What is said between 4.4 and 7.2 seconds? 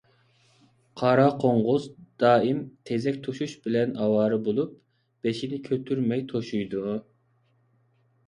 بولۇپ، بېشىنى كۆتۈرمەي توشۇيدۇ.